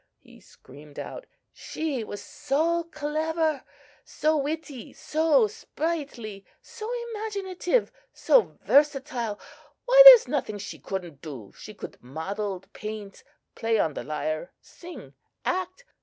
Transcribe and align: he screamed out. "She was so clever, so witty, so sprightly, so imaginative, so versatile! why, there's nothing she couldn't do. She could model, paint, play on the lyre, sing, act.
he 0.17 0.39
screamed 0.41 0.97
out. 0.97 1.27
"She 1.53 2.03
was 2.03 2.23
so 2.23 2.85
clever, 2.85 3.63
so 4.03 4.35
witty, 4.35 4.93
so 4.93 5.45
sprightly, 5.45 6.43
so 6.59 6.91
imaginative, 7.11 7.91
so 8.11 8.57
versatile! 8.63 9.39
why, 9.85 10.01
there's 10.05 10.27
nothing 10.27 10.57
she 10.57 10.79
couldn't 10.79 11.21
do. 11.21 11.53
She 11.55 11.75
could 11.75 12.01
model, 12.01 12.63
paint, 12.73 13.21
play 13.53 13.77
on 13.77 13.93
the 13.93 14.03
lyre, 14.03 14.51
sing, 14.59 15.13
act. 15.45 15.85